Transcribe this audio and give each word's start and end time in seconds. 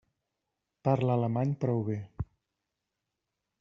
Parla 0.87 1.19
alemany 1.19 1.53
prou 1.65 1.85
bé. 1.93 2.01